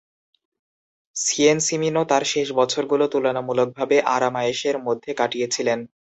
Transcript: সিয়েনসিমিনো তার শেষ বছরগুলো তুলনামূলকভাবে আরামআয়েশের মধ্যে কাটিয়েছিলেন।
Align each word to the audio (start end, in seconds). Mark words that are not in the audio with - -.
সিয়েনসিমিনো 1.15 2.01
তার 2.09 2.23
শেষ 2.33 2.47
বছরগুলো 2.59 3.05
তুলনামূলকভাবে 3.07 3.95
আরামআয়েশের 4.15 4.75
মধ্যে 4.87 5.11
কাটিয়েছিলেন। 5.19 5.79